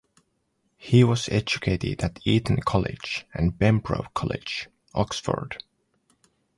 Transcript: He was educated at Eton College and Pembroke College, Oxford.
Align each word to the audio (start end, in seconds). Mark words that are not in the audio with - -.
He 0.77 1.03
was 1.03 1.29
educated 1.29 2.01
at 2.01 2.25
Eton 2.25 2.61
College 2.61 3.27
and 3.35 3.59
Pembroke 3.59 4.11
College, 4.15 4.67
Oxford. 4.95 5.57